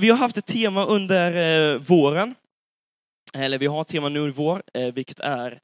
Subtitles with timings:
[0.00, 1.32] Vi har haft ett tema under
[1.74, 2.34] eh, våren,
[3.34, 5.60] eller vi har ett tema nu i vår, eh, vilket är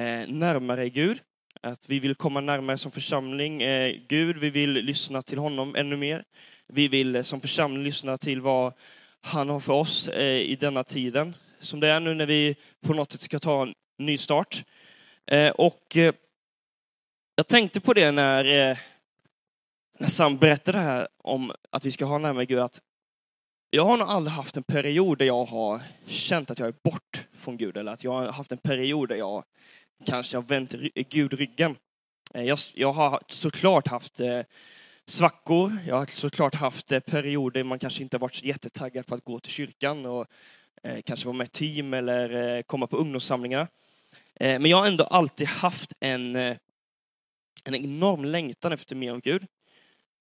[0.00, 1.20] eh, närmare Gud.
[1.60, 5.96] Att vi vill komma närmare som församling eh, Gud, vi vill lyssna till honom ännu
[5.96, 6.24] mer.
[6.68, 8.72] Vi vill eh, som församling lyssna till vad
[9.20, 12.56] han har för oss eh, i denna tiden, som det är nu när vi
[12.86, 14.64] på något sätt ska ta en ny start.
[15.26, 16.14] Eh, och eh,
[17.34, 18.78] jag tänkte på det när, eh,
[19.98, 22.80] när Sam berättade här om att vi ska ha närmare Gud, att
[23.70, 27.26] jag har nog aldrig haft en period där jag har känt att jag är bort
[27.32, 29.44] från Gud, eller att jag har haft en period där jag
[30.06, 31.76] kanske har vänt Gud ryggen.
[32.34, 34.40] Eh, jag, jag har såklart haft eh,
[35.06, 39.14] svackor, jag har såklart haft eh, perioder man kanske inte har varit så jättetaggad på
[39.14, 40.26] att gå till kyrkan och
[40.82, 43.68] eh, kanske vara med i team eller eh, komma på ungdomssamlingar.
[44.34, 46.56] Eh, men jag har ändå alltid haft en, eh,
[47.64, 49.46] en enorm längtan efter mer av Gud.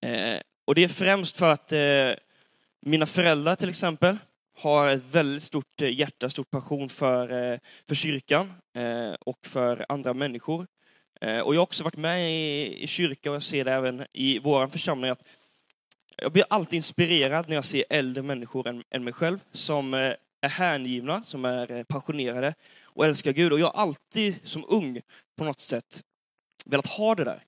[0.02, 1.73] Eh, och det är främst för att
[2.88, 4.18] mina föräldrar till exempel
[4.58, 9.85] har ett väldigt stort eh, hjärta, stor passion för, eh, för kyrkan eh, och för
[9.90, 10.68] andra människor.
[11.21, 14.40] Och jag har också varit med i, i kyrka och jag ser det även i
[14.40, 15.27] vår församling att
[16.18, 20.18] jag blir alltid inspirerad när jag ser äldre människor än, än mig själv som är
[20.41, 23.54] hängivna, som är passionerade och älskar Gud.
[23.54, 25.01] Och jag har alltid som ung
[25.38, 26.01] på något sätt
[26.66, 27.44] velat ha det där.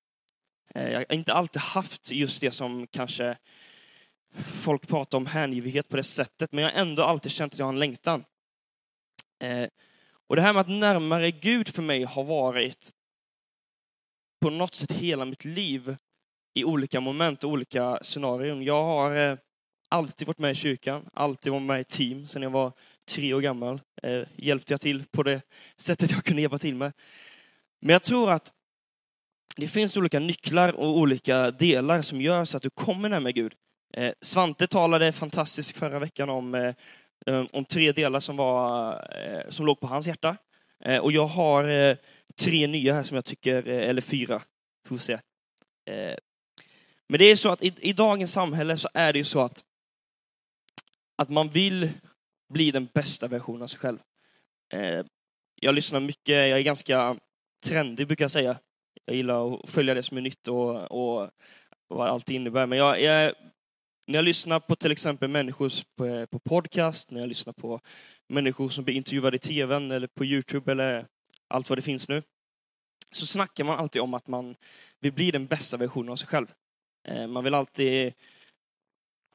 [0.73, 3.37] Jag har inte alltid haft just det som kanske
[4.35, 7.65] folk pratar om hängivighet på det sättet, men jag har ändå alltid känt att jag
[7.65, 8.25] har en längtan.
[9.43, 9.69] Eh,
[10.27, 12.89] och det här med att närmare Gud för mig har varit
[14.41, 15.97] på något sätt hela mitt liv
[16.53, 18.63] i olika moment och olika scenarion.
[18.63, 19.37] Jag har eh,
[19.89, 22.73] alltid varit med i kyrkan, alltid varit med i team sedan jag var
[23.07, 23.81] tre år gammal.
[24.03, 25.41] Eh, hjälpte jag till på det
[25.75, 26.93] sättet jag kunde hjälpa till med.
[27.81, 28.53] Men jag tror att
[29.55, 33.55] det finns olika nycklar och olika delar som gör så att du kommer närmare Gud.
[33.93, 36.73] Eh, Svante talade fantastiskt förra veckan om, eh,
[37.25, 40.37] eh, om tre delar som, var, eh, som låg på hans hjärta.
[40.85, 41.97] Eh, och jag har eh,
[42.41, 44.41] tre nya här som jag tycker, eh, eller fyra,
[44.87, 45.13] får vi se.
[45.89, 46.15] Eh,
[47.07, 49.63] men det är så att i, i dagens samhälle så är det ju så att,
[51.17, 51.89] att man vill
[52.53, 53.97] bli den bästa versionen av sig själv.
[54.73, 55.05] Eh,
[55.61, 57.17] jag lyssnar mycket, jag är ganska
[57.65, 58.59] trendig brukar jag säga.
[59.05, 61.21] Jag gillar att följa det som är nytt och, och,
[61.87, 62.65] och vad allt innebär.
[62.65, 63.33] Men jag, jag,
[64.09, 67.79] när jag lyssnar på till exempel människor på, eh, på podcast, när jag lyssnar på
[68.27, 71.05] människor som blir intervjuade i tvn eller på Youtube eller
[71.47, 72.23] allt vad det finns nu,
[73.11, 74.55] så snackar man alltid om att man
[74.99, 76.47] vill bli den bästa versionen av sig själv.
[77.07, 78.13] Eh, man vill alltid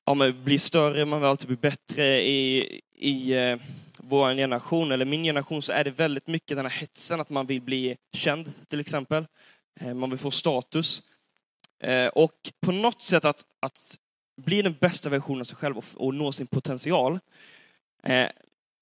[0.04, 2.22] ja, bli större, man vill alltid bli bättre.
[2.22, 3.58] I, i eh,
[3.98, 7.46] vår generation, eller min generation, så är det väldigt mycket den här hetsen att man
[7.46, 9.26] vill bli känd, till exempel.
[9.80, 11.02] Eh, man vill få status.
[11.80, 13.98] Eh, och på något sätt att, att
[14.36, 17.18] bli den bästa versionen av sig själv och, och nå sin potential
[18.02, 18.28] eh,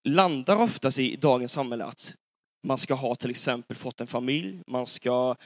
[0.05, 2.15] landar oftast i dagens samhälle att
[2.63, 5.37] man ska ha till exempel fått en familj, man ska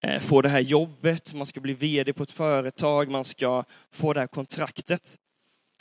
[0.00, 4.12] eh, få det här jobbet, man ska bli VD på ett företag, man ska få
[4.12, 5.16] det här kontraktet.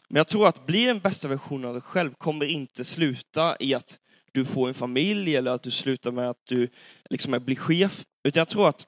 [0.07, 3.73] Men jag tror att bli den bästa versionen av dig själv kommer inte sluta i
[3.73, 3.99] att
[4.31, 6.69] du får en familj eller att du slutar med att du
[7.09, 8.05] liksom blir chef.
[8.23, 8.87] Utan jag tror att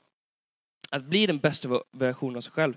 [0.91, 2.73] att bli den bästa versionen av sig själv,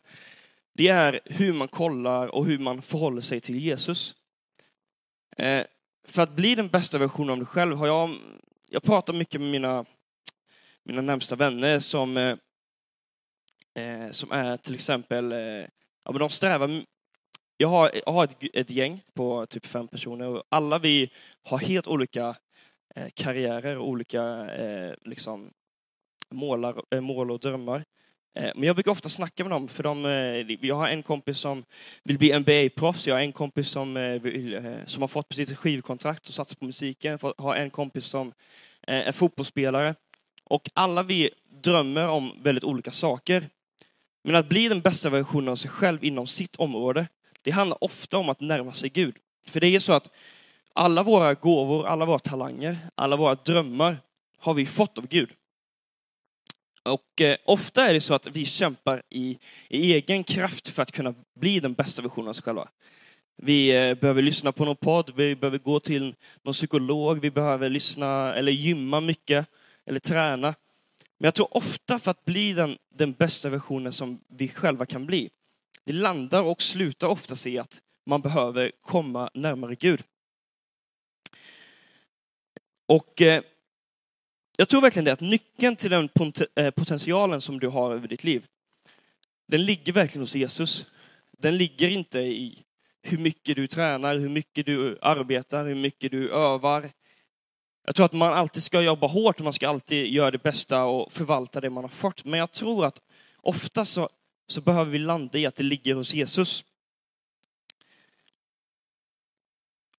[0.75, 4.15] det är hur man kollar och hur man förhåller sig till Jesus.
[5.37, 5.65] Eh,
[6.07, 8.17] för att bli den bästa versionen av dig själv har jag,
[8.69, 9.85] jag pratar mycket med mina,
[10.85, 12.37] mina närmsta vänner som, eh,
[13.75, 15.39] eh som är till exempel, eh,
[16.05, 16.85] ja men de strävar,
[17.57, 21.11] jag har, jag har ett, ett gäng på typ fem personer och alla vi
[21.43, 22.37] har helt olika
[22.95, 25.51] eh, karriärer och olika eh, liksom,
[26.31, 27.85] målar, mål och drömmar.
[28.35, 31.39] Eh, men jag brukar ofta snacka med dem, för de, eh, jag har en kompis
[31.39, 31.65] som
[32.03, 35.59] vill bli NBA-proffs, jag har en kompis som, eh, vill, som har fått precis ett
[35.59, 38.33] skivkontrakt och satsar på musiken, jag har en kompis som
[38.87, 39.95] är fotbollsspelare.
[40.45, 41.31] Och alla vi
[41.63, 43.49] drömmer om väldigt olika saker.
[44.25, 47.07] Men att bli den bästa versionen av sig själv inom sitt område,
[47.43, 49.17] det handlar ofta om att närma sig Gud.
[49.47, 50.11] För det är så att
[50.73, 53.97] alla våra gåvor, alla våra talanger, alla våra drömmar
[54.39, 55.31] har vi fått av Gud.
[56.85, 59.39] Och eh, ofta är det så att vi kämpar i,
[59.69, 62.69] i, egen kraft för att kunna bli den bästa versionen av oss själva.
[63.43, 67.71] Vi eh, behöver lyssna på någon podd, vi behöver gå till någon psykolog, vi behöver
[67.71, 69.47] lyssna eller gymma mycket
[69.87, 70.55] eller träna.
[71.19, 75.07] Men jag tror ofta för att bli den, den bästa versionen som vi själva kan
[75.07, 75.31] bli,
[75.85, 80.03] det landar och slutar ofta i att man behöver komma närmare Gud.
[82.87, 83.43] Och eh,
[84.57, 86.09] jag tror verkligen det, att nyckeln till den
[86.55, 88.47] eh, potentialen som du har över ditt liv,
[89.47, 90.87] den ligger verkligen hos Jesus.
[91.39, 92.65] Den ligger inte i
[93.03, 96.91] hur mycket du tränar, hur mycket du arbetar, hur mycket du övar.
[97.87, 100.85] Jag tror att man alltid ska jobba hårt och man ska alltid göra det bästa
[100.85, 102.25] och förvalta det man har fått.
[102.25, 103.03] Men jag tror att
[103.37, 104.09] ofta så,
[104.47, 106.65] så behöver vi landa i att det ligger hos Jesus.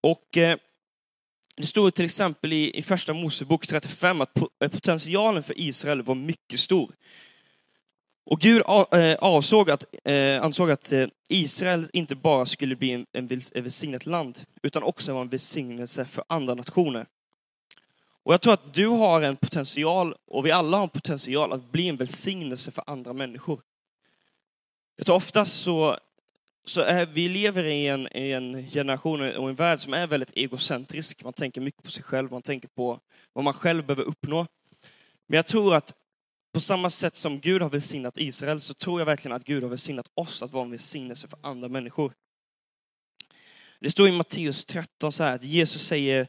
[0.02, 0.58] Och eh,
[1.58, 6.16] det står till exempel i, i första Mosebok 35 att eh, potentialen för Israel var
[6.16, 6.96] mycket stor.
[8.26, 13.06] Och Gud eh, avsåg att, eh, ansåg att eh, Israel inte bara skulle bli en,
[13.14, 17.08] en välsignat land, utan också vara en välsignelse för andra nationer.
[18.24, 21.72] Och jag tror att du har en potential, och vi alla har en potential, att
[21.72, 23.62] bli en välsignelse för andra människor.
[24.96, 25.98] Jag tror oftast så
[26.66, 30.32] så är, vi lever i en, i en generation och en värld som är väldigt
[30.36, 31.24] egocentrisk.
[31.24, 33.00] Man tänker mycket på sig själv, man tänker på
[33.34, 34.48] vad man själv behöver uppnå.
[35.28, 35.94] Men jag tror att
[36.54, 39.70] på samma sätt som Gud har välsignat Israel så tror jag verkligen att Gud har
[39.70, 42.14] välsignat oss att vara en välsignelse för andra människor.
[43.80, 46.28] Det står i Matteus 13 så här att Jesus säger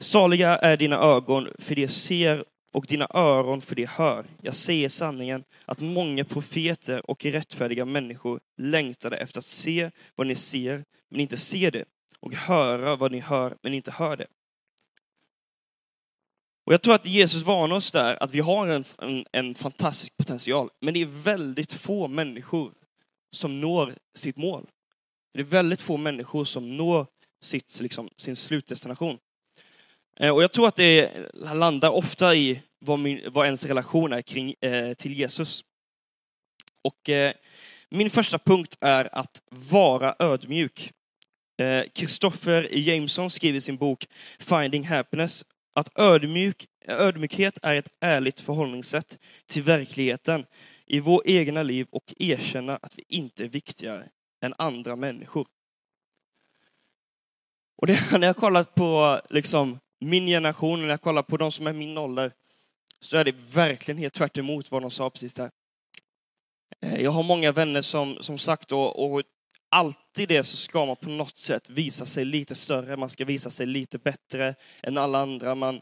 [0.00, 4.26] Saliga är dina ögon för det ser och dina öron för det hör.
[4.42, 10.34] Jag säger sanningen att många profeter och rättfärdiga människor längtade efter att se vad ni
[10.34, 11.84] ser, men inte ser det,
[12.20, 14.26] och höra vad ni hör, men inte hör det.
[16.66, 20.16] Och jag tror att Jesus varnar oss där, att vi har en, en, en fantastisk
[20.16, 22.74] potential, men det är väldigt få människor
[23.32, 24.68] som når sitt mål.
[25.34, 27.06] Det är väldigt få människor som når
[27.40, 29.18] sitt, liksom, sin slutdestination.
[30.20, 34.22] Eh, och jag tror att det landar ofta i vad, min, vad ens relation är
[34.22, 35.64] kring, eh, till Jesus.
[36.82, 37.32] Och eh,
[37.90, 40.92] min första punkt är att vara ödmjuk.
[41.60, 44.06] Eh, Christopher eh, Jameson skriver i sin bok
[44.38, 45.44] Finding Happiness
[45.74, 50.46] att ödmjuk, ödmjukhet är ett ärligt förhållningssätt till verkligheten
[50.86, 54.08] i vår egna liv och erkänna att vi inte är viktigare
[54.44, 55.46] än andra människor.
[57.76, 61.66] Och det, när jag kollat på liksom, min generation, när jag kollar på de som
[61.66, 62.32] är min ålder,
[63.00, 65.50] så är det verkligen helt tvärt vad de sa precis där.
[66.80, 69.22] Eh, jag har många vänner som, som sagt, och, och
[69.70, 73.50] alltid det så ska man på något sätt visa sig lite större, man ska visa
[73.50, 75.54] sig lite bättre än alla andra.
[75.54, 75.80] Man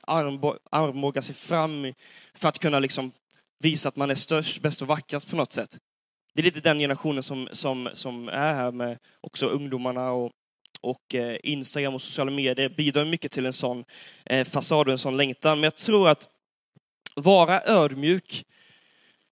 [0.71, 1.93] armbågar sig fram
[2.35, 3.13] för att kunna liksom
[3.59, 5.79] visa att man är störst, bäst och vackrast på något sätt.
[6.35, 10.33] Det är lite den generationen som, som, som är här med också ungdomarna och,
[10.87, 13.85] och eh, Instagram och sociala medier bidrar mycket till en sån
[14.25, 15.61] eh, fasad och en sån längtan.
[15.61, 16.29] Men jag tror att
[17.15, 18.45] vara ödmjuk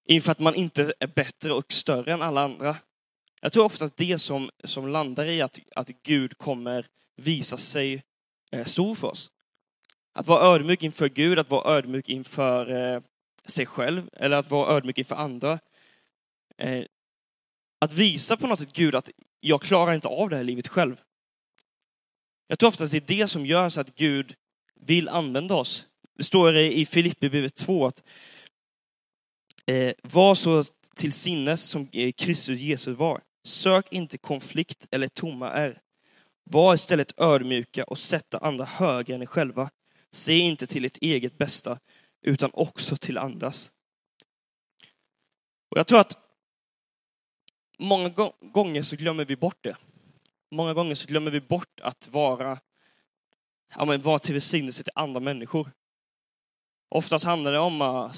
[0.07, 2.77] inför att man inte är bättre och större än alla andra.
[3.41, 6.87] Jag tror oftast det som, som landar i att, att Gud kommer
[7.17, 8.03] visa sig
[8.51, 9.31] eh, stor för oss.
[10.15, 13.01] Att vara ödmjuk inför Gud, att vara ödmjuk inför eh,
[13.47, 15.59] sig själv eller att vara ödmjuk inför andra.
[16.59, 16.85] Eh,
[17.81, 19.11] att visa på något sätt Gud att
[19.41, 21.01] jag klarar inte av det här livet själv.
[22.47, 24.35] Jag tror oftast det är det som gör så att Gud
[24.81, 25.87] vill använda oss.
[26.17, 28.03] Det står i Filipperbrevet 2 att
[29.67, 30.65] eh, var så
[30.95, 33.21] till sinnes som eh, Kristus Jesus var.
[33.47, 35.81] Sök inte konflikt eller tomma är.
[36.51, 39.71] Var istället ödmjuka och sätta andra högre än er själva.
[40.11, 41.79] Se inte till ert eget bästa,
[42.23, 43.73] utan också till andras.
[45.71, 46.19] Och jag tror att
[47.79, 49.77] många gånger så glömmer vi bort det.
[50.55, 52.59] Många gånger så glömmer vi bort att vara,
[53.77, 55.71] ja, men vara till välsignelse till andra människor.
[56.89, 58.11] Oftast handlar det om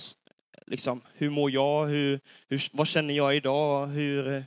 [0.66, 4.44] liksom, hur mår jag, hur, hur, vad känner jag idag, hur,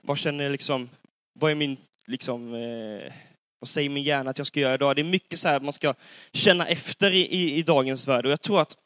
[0.00, 0.90] vad känner liksom,
[1.32, 3.12] vad är min, liksom, eh,
[3.58, 4.96] vad säger min hjärna att jag ska göra idag?
[4.96, 5.94] Det är mycket så här man ska
[6.32, 8.76] känna efter i, i, i dagens värld och jag tror att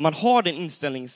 [0.00, 1.08] man har den inställning,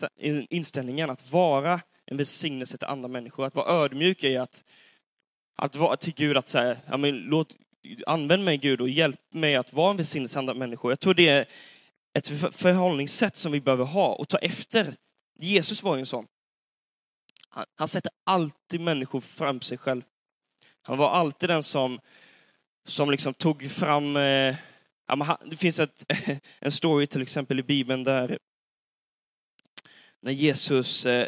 [0.51, 4.65] inställningen att vara en välsignelse till andra människor, att vara ödmjuk i att,
[5.57, 7.57] att vara till Gud, att säga, ja, men låt,
[8.07, 10.89] använd mig Gud och hjälp mig att vara en välsignelsehandlad människa.
[10.89, 11.47] Jag tror det är
[12.19, 14.95] ett förhållningssätt som vi behöver ha och ta efter.
[15.39, 16.27] Jesus var ju en sån.
[17.49, 20.03] Han, han sätter alltid människor fram sig själv.
[20.83, 22.01] Han var alltid den som,
[22.85, 24.17] som liksom tog fram...
[24.17, 24.57] Eh,
[25.09, 26.13] ja, det finns ett,
[26.61, 28.39] en story till exempel i Bibeln där
[30.21, 31.27] när Jesus eh,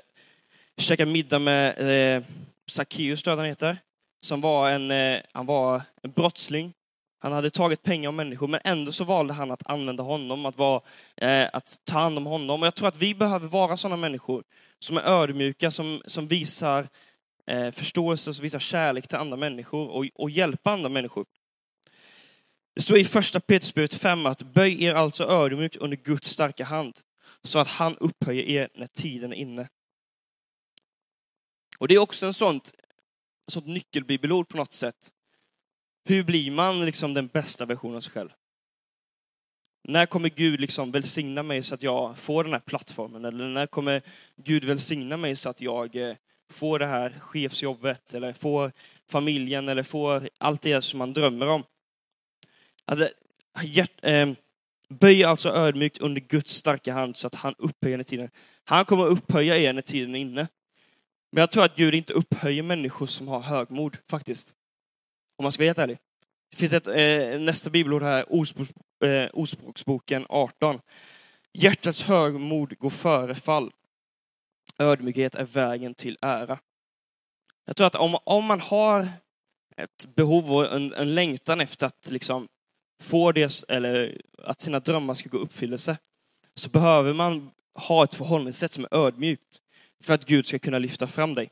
[0.76, 1.78] käkar middag med
[2.16, 2.23] eh,
[2.66, 3.78] Sackeus, tror jag han heter,
[4.23, 6.75] som var en, eh, han var en brottsling.
[7.21, 10.59] Han hade tagit pengar av människor, men ändå så valde han att använda honom, att,
[10.59, 10.83] vara,
[11.17, 12.61] eh, att ta hand om honom.
[12.61, 14.45] Och jag tror att vi behöver vara sådana människor
[14.79, 16.89] som är ödmjuka, som, som visar
[17.47, 21.25] eh, förståelse, som visar kärlek till andra människor och, och hjälpa andra människor.
[22.75, 27.01] Det står i första Petrusbrevet 5 att böj er alltså ödmjukt under Guds starka hand,
[27.43, 29.69] så att han upphöjer er när tiden är inne.
[31.79, 32.73] Och det är också en sånt
[33.49, 35.12] Alltså sånt nyckelbibelord på något sätt.
[36.05, 38.28] Hur blir man liksom den bästa versionen av sig själv?
[39.88, 43.25] När kommer Gud liksom välsigna mig så att jag får den här plattformen?
[43.25, 44.02] Eller när kommer
[44.37, 46.17] Gud välsigna mig så att jag eh,
[46.52, 48.73] får det här chefsjobbet, eller får
[49.11, 51.64] familjen, eller får allt det som man drömmer om?
[52.85, 53.09] Alltså,
[53.62, 54.33] hjärt, eh,
[54.88, 58.31] böj alltså ödmjukt under Guds starka hand så att han upphöjer er tiden.
[58.64, 60.49] Han kommer upphöja er när tiden är inne.
[61.30, 64.54] Men jag tror att Gud inte upphöjer människor som har högmod, faktiskt.
[65.38, 65.99] Om man ska vara helt ärlig.
[66.50, 68.73] Det finns ett, eh, nästa bibelord här, Ordspråks,
[69.04, 70.80] eh, Ordspråksboken 18.
[71.52, 73.73] Hjärtats högmod går före fall.
[74.78, 76.58] Ödmjukhet är vägen till ära.
[77.64, 79.08] Jag tror att om, om man har
[79.76, 82.49] ett behov och en, en längtan efter att liksom
[83.02, 85.99] få det, eller att sina drömmar ska gå i uppfyllelse,
[86.54, 89.61] så behöver man ha ett förhållningssätt som är ödmjukt
[90.00, 91.50] för att Gud ska kunna lyfta fram dig.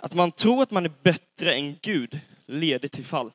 [0.00, 3.32] Att man tror att man är bättre än Gud leder till fall.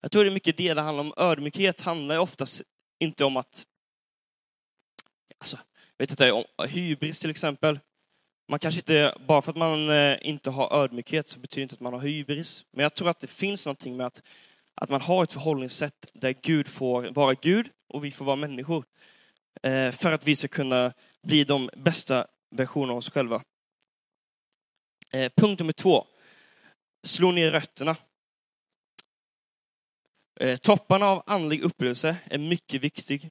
[0.00, 1.12] Jag tror det är mycket det det handlar om.
[1.16, 2.62] Ödmjukhet handlar oftast
[2.98, 3.66] inte om att,
[5.38, 5.58] alltså,
[5.98, 7.78] vet inte, om hybris till exempel.
[8.48, 11.74] Man kanske inte, bara för att man eh, inte har ödmjukhet så betyder det inte
[11.74, 12.64] att man har hybris.
[12.70, 14.22] Men jag tror att det finns någonting med att,
[14.80, 18.84] att man har ett förhållningssätt där Gud får vara Gud och vi får vara människor.
[19.62, 20.92] Eh, för att vi ska kunna
[21.22, 23.42] bli de bästa versionerna av oss själva.
[25.14, 26.06] Eh, punkt nummer två.
[27.02, 27.96] Slå ner rötterna.
[30.40, 33.30] Eh, topparna av andlig upplevelse är mycket viktig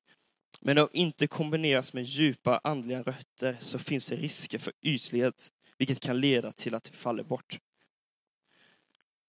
[0.60, 6.00] men om inte kombineras med djupa andliga rötter så finns det risker för ytlighet, vilket
[6.00, 7.60] kan leda till att det faller bort.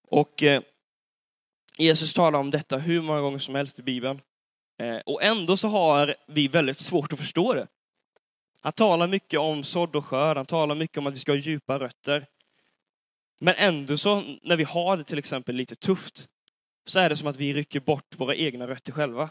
[0.08, 0.42] Och
[1.78, 4.20] Jesus talar om detta hur många gånger som helst i Bibeln.
[4.82, 7.66] Eh, och ändå så har vi väldigt svårt att förstå det.
[8.60, 11.36] Han talar mycket om sådd och skörd, han talar mycket om att vi ska ha
[11.36, 12.26] djupa rötter.
[13.40, 16.28] Men ändå så, när vi har det till exempel lite tufft,
[16.86, 19.30] så är det som att vi rycker bort våra egna rötter själva.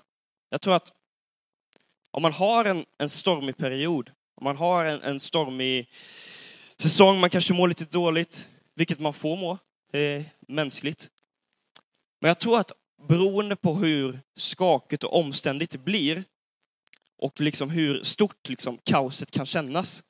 [0.50, 0.94] Jag tror att
[2.12, 5.90] om man har en, en stormig period, om man har en, en stormig
[6.78, 9.58] säsong, man kanske mår lite dåligt, vilket man får må,
[10.00, 11.12] eh, mänskligt.
[12.20, 12.72] Men jag tror att
[13.08, 16.24] beroende på hur skakigt och omständigt det blir,
[17.18, 20.04] och liksom hur stort liksom kaoset kan kännas,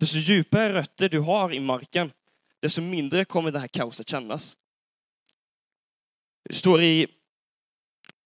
[0.00, 2.12] desto djupare rötter du har i marken,
[2.60, 4.56] desto mindre kommer det här kaoset kännas.
[6.44, 7.06] Det står i,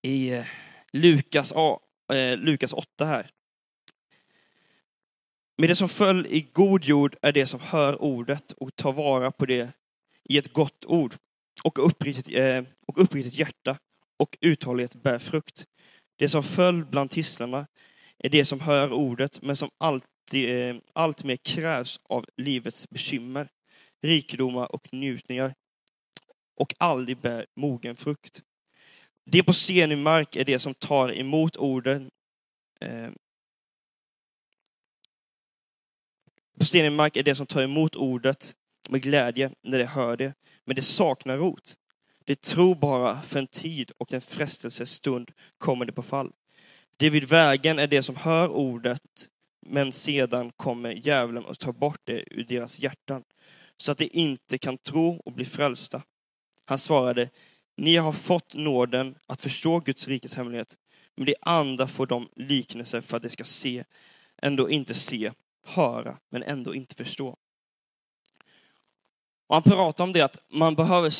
[0.02, 0.44] i
[0.92, 1.80] Lukas, Lukas
[2.12, 3.30] eh, Lukas 8 eh, här.
[5.58, 9.30] Men det som föll i god jord är det som hör ordet och tar vara
[9.30, 9.72] på det
[10.24, 11.14] i ett gott ord
[11.64, 13.78] och uppriktigt, eh, och uppriktigt hjärta
[14.18, 15.64] och uthållighet bär frukt.
[16.18, 17.66] Det som föll bland tistlarna
[18.18, 23.48] är det som hör ordet men som alltid, eh, allt mer krävs av livets bekymmer,
[24.02, 25.54] rikedomar och njutningar
[26.60, 28.42] och aldrig bär mogen frukt.
[29.24, 32.10] Det på senig mark är det som tar emot orden.
[32.80, 33.10] Eh,
[36.58, 38.56] på stenig mark är det som tar emot ordet
[38.88, 40.34] med glädje när de hör det,
[40.64, 41.74] men det saknar rot.
[42.24, 46.32] Det tror bara för en tid och en frestelses stund kommer det på fall.
[46.96, 49.28] Det vid vägen är det som hör ordet,
[49.66, 53.22] men sedan kommer djävulen och tar bort det ur deras hjärtan,
[53.76, 56.02] så att de inte kan tro och bli frälsta.
[56.64, 57.28] Han svarade,
[57.76, 60.76] ni har fått nåden att förstå Guds rikes hemlighet,
[61.16, 63.84] men de andra får de liknelser för att de ska se,
[64.42, 65.32] ändå inte se,
[65.66, 67.36] höra, men ändå inte förstå.
[69.46, 71.12] Och han pratar om det att man behöver,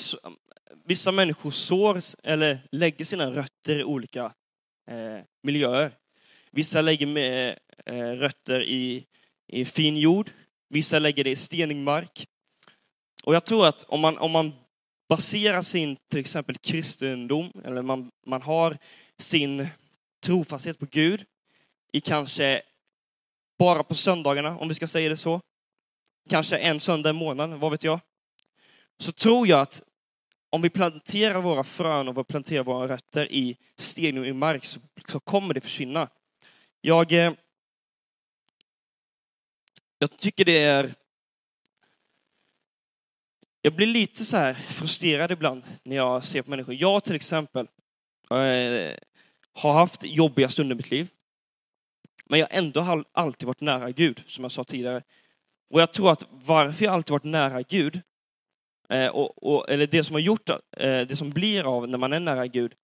[0.85, 4.25] vissa människor sår eller lägger sina rötter i olika
[4.91, 5.93] eh, miljöer.
[6.51, 9.07] Vissa lägger med, eh, rötter i,
[9.49, 10.31] i fin jord,
[10.69, 12.27] vissa lägger det i stenig mark.
[13.25, 14.53] Och jag tror att om man, om man
[15.09, 18.77] baserar sin till exempel kristendom, eller man, man har
[19.19, 19.67] sin
[20.27, 21.25] trofasthet på Gud
[21.93, 22.63] i kanske
[23.59, 25.41] bara på söndagarna, om vi ska säga det så.
[26.31, 28.01] Kanske en söndag i månaden, vad vet jag.
[28.99, 29.83] Så tror jag att
[30.51, 34.65] om vi planterar våra frön och vi planterar våra rötter i sten och i mark
[34.65, 36.09] så, så kommer det försvinna.
[36.81, 37.33] Jag, eh,
[39.99, 40.95] jag tycker det är
[43.65, 46.75] jag blir lite så här frustrerad ibland när jag ser på människor.
[46.75, 47.69] Jag till exempel
[48.31, 48.97] eh,
[49.53, 51.11] har haft jobbiga stunder i mitt liv.
[52.27, 55.03] Men jag har ändå alltid varit nära Gud, som jag sa tidigare.
[55.71, 58.01] Och jag tror att varför jag alltid varit nära Gud,
[58.93, 62.13] eh, och, och, eller det som har gjort, eh, det som blir av när man
[62.13, 62.75] är nära Gud,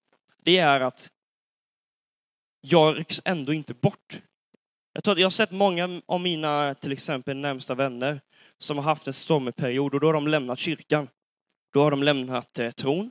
[0.44, 1.10] det är att
[2.60, 4.20] jag rycks ändå inte bort.
[4.92, 8.20] Jag, tror, jag har sett många av mina, till exempel närmsta vänner,
[8.58, 11.08] som har haft en stormig period och då har de lämnat kyrkan.
[11.72, 13.10] Då har de lämnat eh, tron.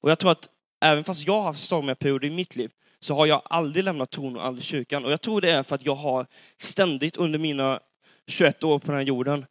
[0.00, 0.48] Och jag tror att
[0.84, 2.70] även fast jag har haft stormiga perioder i mitt liv,
[3.00, 5.04] så har jag aldrig lämnat tron och aldrig kyrkan.
[5.04, 6.26] Och jag tror det är för att jag har
[6.58, 7.80] ständigt under mina
[8.26, 9.46] 21 år på den här jorden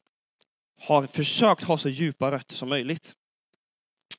[0.81, 3.13] har försökt ha så djupa rötter som möjligt.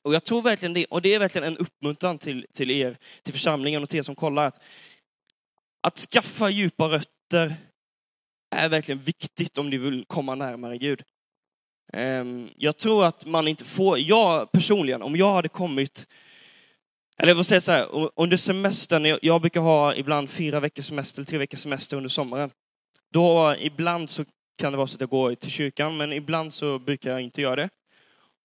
[0.01, 3.33] Och jag tror verkligen det, och det är verkligen en uppmuntran till, till er, till
[3.33, 4.63] församlingen och till er som kollar, att,
[5.87, 7.55] att skaffa djupa rötter
[8.55, 11.03] är verkligen viktigt om ni vill komma närmare Gud.
[11.93, 16.07] Ehm, jag tror att man inte får, jag personligen, om jag hade kommit,
[17.17, 21.23] eller jag vill säga så här, under semestern, jag brukar ha ibland fyra veckors semester,
[21.23, 22.51] tre veckors semester under sommaren.
[23.13, 26.79] Då ibland så kan det vara så att jag går till kyrkan, men ibland så
[26.79, 27.69] brukar jag inte göra det.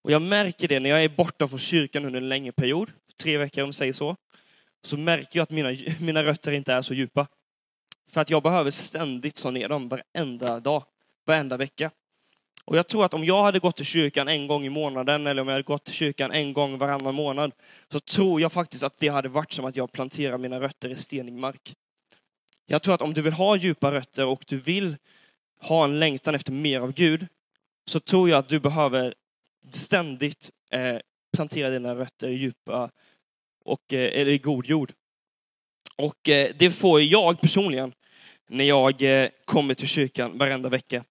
[0.03, 3.39] Och jag märker det när jag är borta från kyrkan under en längre period, tre
[3.39, 4.17] veckor om man säger så,
[4.83, 7.27] så märker jag att mina, mina rötter inte är så djupa.
[8.11, 10.85] För att jag behöver ständigt så ner dem varenda dag,
[11.27, 11.91] varenda vecka.
[12.65, 15.43] Och jag tror att om jag hade gått till kyrkan en gång i månaden, eller
[15.43, 17.53] om jag hade gått till kyrkan en gång varannan månad,
[17.93, 20.97] så tror jag faktiskt att det hade varit som att jag planterar mina rötter i
[20.97, 21.75] stenig mark.
[22.67, 24.97] Jag tror att om du vill ha djupa rötter och du vill
[25.61, 27.27] ha en längtan efter mer av Gud,
[27.91, 29.15] så tror jag att du behöver
[29.71, 30.97] ständigt eh,
[31.37, 32.91] plantera dina rötter i djupa
[33.65, 34.93] och, eh, eller i god jord.
[35.97, 37.93] Och eh, det får jag personligen
[38.49, 41.05] när jag eh, kommer till kyrkan varenda vecka.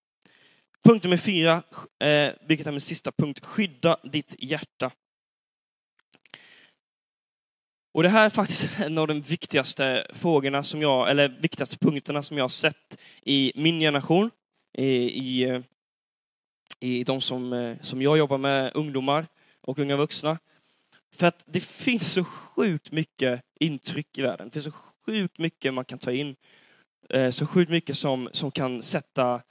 [0.84, 1.63] Punkt nummer fyra,
[2.00, 4.92] eh, vilket är min sista punkt, skydda ditt hjärta.
[7.98, 12.24] Och det här är faktiskt en av de viktigaste frågorna som jag, eller viktigaste punkterna
[12.24, 14.32] som jag har sett i min generation,
[14.77, 15.62] i, i, eh,
[16.80, 19.27] i de som, eh, som jag jobbar med, ungdomar
[19.62, 20.38] och unga vuxna.
[21.16, 24.48] För att det finns så sjukt mycket intryck i världen.
[24.48, 26.36] Det finns så sjukt mycket man kan ta in.
[27.10, 29.42] Eh, så sjukt mycket som, som kan sätta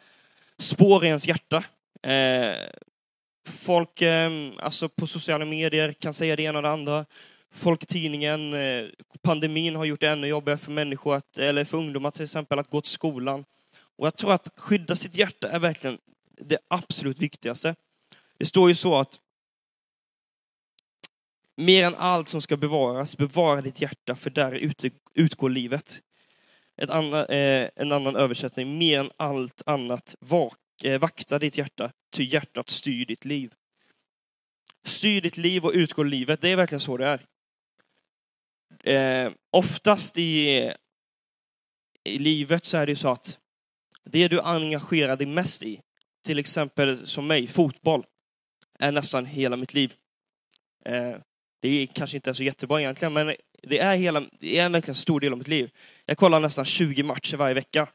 [0.59, 1.65] spår i ens hjärta.
[3.49, 4.03] Folk
[4.59, 7.07] alltså på sociala medier kan säga det ena och det andra.
[7.57, 8.87] Folk i tidningen, eh,
[9.23, 12.71] pandemin har gjort det ännu jobbigare för människor, att, eller för ungdomar till exempel, att
[12.71, 13.45] gå till skolan.
[13.99, 15.99] Och jag tror att skydda sitt hjärta är verkligen
[16.40, 17.75] det absolut viktigaste.
[18.38, 19.21] Det står ju så att
[21.57, 24.73] mer än allt som ska bevaras, bevara ditt hjärta, för där
[25.14, 26.01] utgår livet.
[26.77, 31.92] Ett annan, eh, en annan översättning, mer än allt annat, vak, eh, vakta ditt hjärta,
[32.12, 33.55] ty hjärtat styr ditt liv.
[34.85, 37.21] Styr ditt liv och utgår livet, det är verkligen så det är.
[38.87, 40.72] Eh, oftast i,
[42.05, 43.38] i livet så är det så att
[44.05, 45.81] det du engagerar dig mest i,
[46.25, 48.05] till exempel som mig, fotboll,
[48.79, 49.94] är nästan hela mitt liv.
[50.85, 51.14] Eh,
[51.62, 54.90] det är kanske inte är så jättebra egentligen, men det är, hela, det är verkligen
[54.90, 55.70] en stor del av mitt liv.
[56.05, 57.88] Jag kollar nästan 20 matcher varje vecka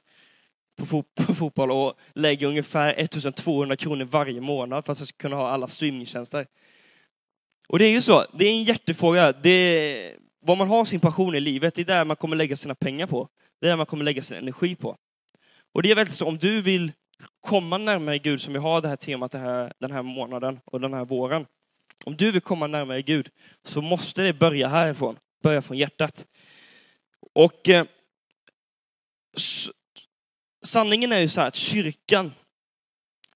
[0.80, 5.18] på, fot på fotboll och lägger ungefär 1200 kronor varje månad för att jag ska
[5.18, 6.46] kunna ha alla streamingtjänster.
[7.68, 9.32] Och det är ju så, det är en hjärtefråga.
[9.32, 12.56] Det är, vad man har sin passion i livet, det är där man kommer lägga
[12.56, 13.30] sina pengar på.
[13.60, 14.98] Det är där man kommer lägga sin energi på.
[15.74, 16.92] Och det är väldigt så, om du vill
[17.42, 20.82] komma närmare Gud, som vi har det här temat det här, den här månaden och
[20.82, 21.46] den här våren,
[22.06, 23.30] om du vill komma närmare Gud
[23.64, 26.28] så måste det börja härifrån, börja från hjärtat.
[27.34, 27.86] Och eh,
[30.64, 32.34] sanningen är ju så här att kyrkan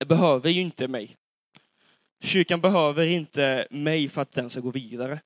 [0.05, 1.17] behöver ju inte mig.
[2.23, 5.19] Kyrkan behöver inte mig för att den ska gå vidare.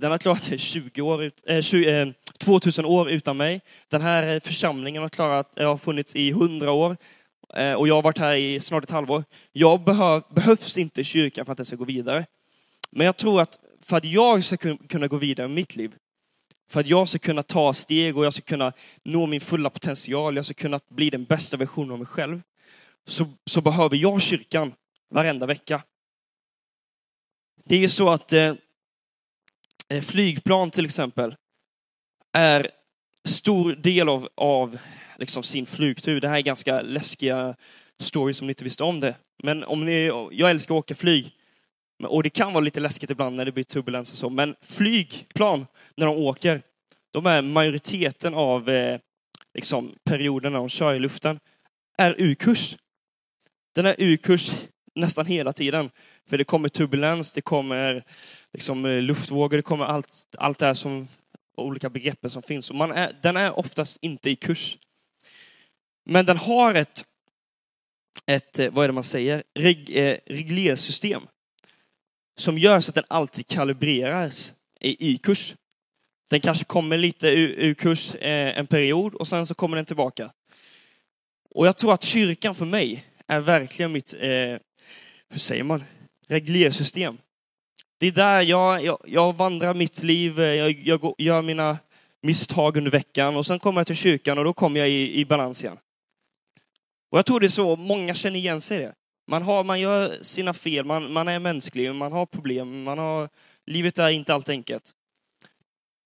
[0.00, 2.08] Den har klarat sig 20 år, eh, 20, eh,
[2.38, 3.60] 2000 år utan mig.
[3.88, 6.96] Den här eh, församlingen har, klarat, eh, har funnits i 100 år
[7.54, 9.24] eh, och jag har varit här i snart ett halvår.
[9.52, 12.26] Jag behöv, behövs inte kyrkan för att den ska gå vidare.
[12.90, 15.94] Men jag tror att för att jag ska kunna gå vidare med mitt liv,
[16.70, 18.72] för att jag ska kunna ta steg och jag ska kunna
[19.04, 22.42] nå min fulla potential, jag ska kunna bli den bästa versionen av mig själv,
[23.06, 24.74] så, så behöver jag kyrkan
[25.10, 25.82] varenda vecka.
[27.64, 28.54] Det är ju så att eh
[29.90, 31.34] Eh, flygplan till exempel
[32.32, 32.70] är
[33.24, 34.78] stor del av, av
[35.18, 36.20] liksom sin flygtur.
[36.20, 37.54] Det här är ganska läskiga
[38.00, 39.14] stories om ni inte visste om det.
[39.42, 41.36] Men om ni, jag älskar att åka flyg.
[42.04, 45.66] Och det kan vara lite läskigt ibland när det blir turbulens och så, men flygplan,
[45.96, 46.62] när de åker,
[47.10, 49.00] de är majoriteten av eh,
[49.54, 51.40] liksom, perioden när de kör i luften,
[51.98, 52.76] är ur-kurs.
[53.74, 54.50] Den är ur-kurs
[54.94, 55.90] nästan hela tiden.
[56.28, 58.04] För det kommer turbulens, det kommer
[58.52, 61.08] liksom, eh, luftvågor, det kommer allt, allt det här som,
[61.56, 62.70] olika begreppen som finns.
[62.70, 64.78] Och man är, den är oftast inte i kurs.
[66.04, 67.04] Men den har ett,
[68.26, 71.22] ett eh, vad är det man säger, Reg, eh, reglersystem
[72.36, 75.54] som gör så att den alltid kalibreras i, i kurs.
[76.30, 79.84] Den kanske kommer lite ur, ur kurs eh, en period och sen så kommer den
[79.84, 80.32] tillbaka.
[81.54, 84.58] Och jag tror att kyrkan för mig är verkligen mitt, eh,
[85.28, 85.84] hur säger man,
[86.30, 87.18] reglersystem.
[87.98, 91.78] Det är där jag, jag, jag vandrar mitt liv, eh, jag, jag gör mina
[92.22, 95.24] misstag under veckan och sen kommer jag till kyrkan och då kommer jag i, i
[95.24, 95.78] balans igen.
[97.10, 98.94] Och jag tror det är så många känner igen sig i det.
[99.30, 103.28] Man, har, man gör sina fel, man, man är mänsklig, man har problem, man har,
[103.66, 104.92] livet är inte allt enkelt.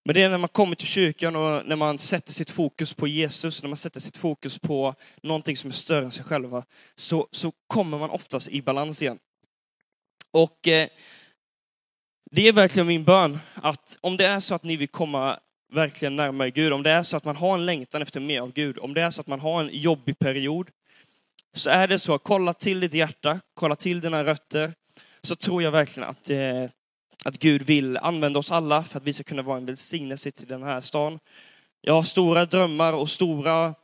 [0.05, 3.09] Men det är när man kommer till kyrkan och när man sätter sitt fokus på
[3.09, 6.65] Jesus, när man sätter sitt fokus på någonting som är större än sig själva,
[6.97, 9.19] så, så kommer man oftast i balans igen.
[10.35, 10.88] Och eh,
[12.31, 15.38] det är verkligen min bön att om det är så att ni vill komma
[15.73, 18.53] verkligen närmare Gud, om det är så att man har en längtan efter mer av
[18.53, 20.70] Gud, om det är så att man har en jobbig period,
[21.57, 24.75] så är det så, kolla till ditt hjärta, kolla till dina rötter,
[25.23, 26.64] så tror jag verkligen att, eh,
[27.25, 30.49] att Gud vill använda oss alla för att vi ska kunna vara en välsignelse till
[30.49, 31.18] den här stan.
[31.81, 33.75] Jag har stora drömmar och stora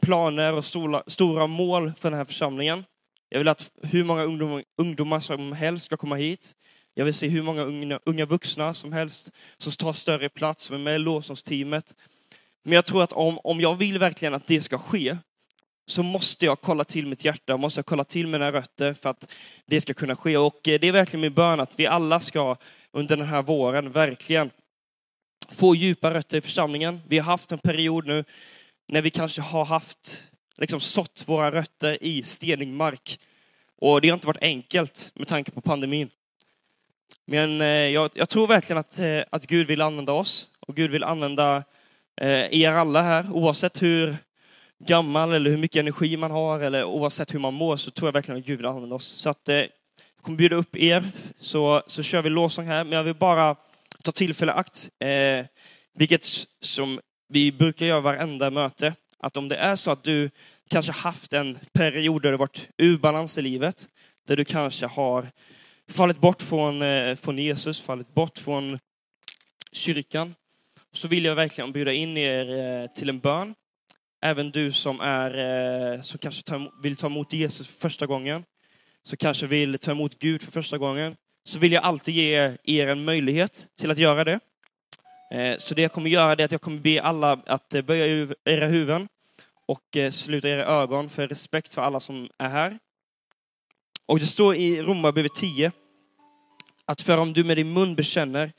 [0.00, 2.84] planer och stora, stora mål för den här församlingen.
[3.28, 6.52] Jag vill att hur många ungdomar, ungdomar som helst ska komma hit.
[6.94, 10.76] Jag vill se hur många unga, unga vuxna som helst som tar större plats, som
[10.76, 11.94] är med i lovsångsteamet.
[12.64, 15.16] Men jag tror att om, om jag vill verkligen att det ska ske,
[15.86, 19.32] så måste jag kolla till mitt hjärta, måste jag kolla till mina rötter för att
[19.66, 20.36] det ska kunna ske.
[20.36, 22.56] Och eh, det är verkligen min bön att vi alla ska
[22.92, 24.50] under den här våren verkligen
[25.48, 27.00] få djupa rötter i församlingen.
[27.08, 28.24] Vi har haft en period nu
[28.88, 30.24] när vi kanske har haft,
[30.58, 33.20] liksom sått våra rötter i stenig mark.
[33.76, 36.10] Och det har inte varit enkelt med tanke på pandemin.
[37.24, 40.90] Men eh, jag, jag tror verkligen att, eh, att Gud vill använda oss och Gud
[40.90, 41.64] vill använda
[42.20, 44.16] eh, er alla här, oavsett hur
[44.78, 48.12] gammal eller hur mycket energi man har eller oavsett hur man mår så tror jag
[48.12, 49.06] verkligen att Gud vill använda oss.
[49.06, 52.84] Så att, eh, jag kommer bjuda upp er så, så kör vi lovsång här.
[52.84, 53.56] Men jag vill bara
[54.02, 55.46] ta tillfälle akt, eh,
[55.94, 56.24] vilket
[56.60, 58.94] som vi brukar göra varenda möte.
[59.20, 60.30] Att om det är så att du
[60.70, 63.86] kanske haft en period där du varit ur balans i livet,
[64.26, 65.26] där du kanske har
[65.90, 68.78] fallit bort från, eh, från Jesus, fallit bort från
[69.72, 70.34] kyrkan,
[70.92, 73.54] så vill jag verkligen bjuda in er eh, till en bön
[74.20, 75.38] Även du som, är,
[75.94, 76.42] eh, som kanske
[76.82, 78.44] vill ta emot Jesus för första gången,
[79.02, 82.86] som kanske vill ta emot Gud för första gången, så vill jag alltid ge er
[82.86, 84.40] en möjlighet till att göra det.
[85.30, 88.34] Eh, så det jag kommer göra är att jag kommer be alla att eh, böja
[88.44, 89.08] era huvuden
[89.66, 92.78] och eh, sluta era ögon för respekt för alla som är här.
[94.06, 95.72] Och det står i Romarbrevet 10
[96.84, 98.52] att för om du med din mun bekänner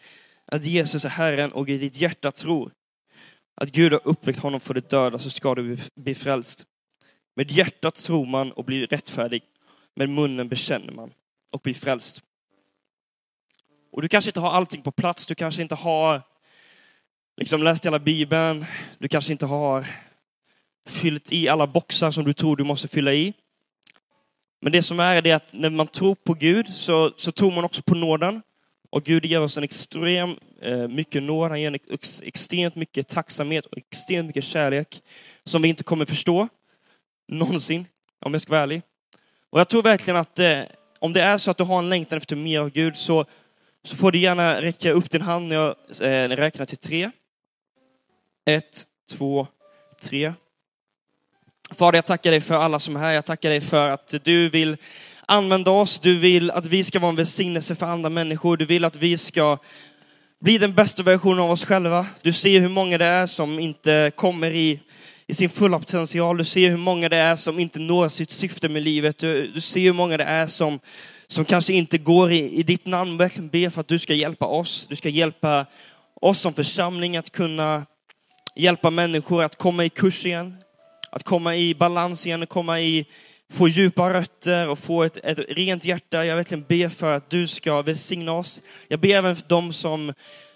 [0.46, 2.72] att Jesus är Herren och i ditt hjärta tror
[3.56, 6.66] att Gud har uppväckt honom för det döda så ska du bli frälst.
[7.36, 9.44] Med hjärtat tror man och blir rättfärdig,
[9.96, 11.12] med munnen bekänner man
[11.52, 12.24] och blir frälst.
[13.92, 16.22] Och du kanske inte har allting på plats, du kanske inte har
[17.40, 18.66] liksom läst hela Bibeln,
[18.98, 19.86] du kanske inte har
[20.86, 23.34] fyllt i alla boxar som du tror du måste fylla i.
[24.62, 27.64] Men det som är det att när man tror på Gud så, så tror man
[27.64, 28.42] också på nåden.
[28.90, 31.80] Och Gud ger oss en extrem eh, mycket nåd, han ger en
[32.24, 35.04] extremt mycket tacksamhet och extremt mycket kärlek
[35.44, 36.48] som vi inte kommer förstå
[37.28, 37.86] någonsin,
[38.20, 38.82] om jag ska vara ärlig.
[39.50, 40.62] Och jag tror verkligen att eh,
[41.00, 43.26] om det är så att du har en längtan efter mer av Gud så,
[43.84, 47.12] så får du gärna räcka upp din hand när jag eh, räknar till tre.
[48.50, 49.48] Ett, två,
[50.02, 50.34] tre.
[51.72, 53.12] Fader, jag tackar dig för alla som är här.
[53.12, 54.78] Jag tackar dig för att du vill
[55.26, 56.00] använda oss.
[56.00, 58.58] Du vill att vi ska vara en välsignelse för andra människor.
[58.58, 59.58] Du vill att vi ska
[60.42, 62.08] bli den bästa versionen av oss själva.
[62.22, 64.80] Du ser hur många det är som inte kommer i,
[65.28, 66.38] i sin fulla potential.
[66.38, 69.18] Du ser hur många det är som inte når sitt syfte med livet.
[69.18, 70.80] Du, du ser hur många det är som,
[71.28, 73.18] som kanske inte går i, i ditt namn.
[73.18, 74.86] Verkligen be för att du ska hjälpa oss.
[74.90, 75.66] Du ska hjälpa
[76.22, 77.86] oss som församling att kunna
[78.60, 80.58] hjälpa människor att komma i kurs igen.
[81.10, 83.06] Att komma i balans igen, och komma i
[83.54, 86.26] få djupa rötter och få ett, ett rent hjärta.
[86.26, 88.62] Jag verkligen ber för att du ska välsigna oss.
[88.88, 90.14] Jag ber även för dem som,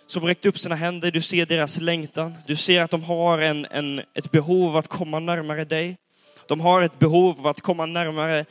[0.07, 1.11] som räckt upp sina händer.
[1.11, 2.37] Du ser deras längtan.
[2.47, 5.97] Du ser att de har en, en, ett behov av att komma närmare dig.
[6.47, 8.45] De har ett behov av att komma närmare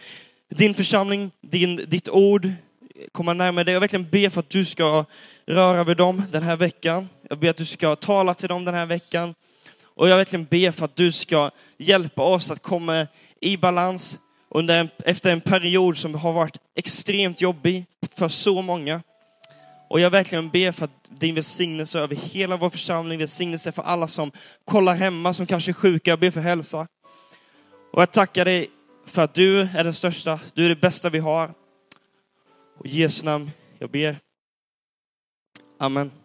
[0.48, 2.50] din församling, din, ditt ord,
[3.12, 3.72] komma närmare dig.
[3.72, 5.04] Jag verkligen ber för att du ska
[5.46, 7.08] röra vid dem den här veckan.
[7.32, 9.34] Jag ber att du ska tala till dem den här veckan.
[9.84, 13.06] Och jag verkligen ber för att du ska hjälpa oss att komma
[13.40, 14.18] i balans
[14.48, 19.02] under en, efter en period som har varit extremt jobbig för så många.
[19.88, 24.08] Och jag verkligen ber för att din välsignelse över hela vår församling, välsignelse för alla
[24.08, 24.30] som
[24.64, 26.86] kollar hemma, som kanske är sjuka, jag ber för hälsa.
[27.92, 28.68] Och jag tackar dig
[29.06, 31.54] för att du är den största, du är det bästa vi har.
[32.78, 34.16] Och i Jesu namn, jag ber.
[35.78, 36.21] Amen.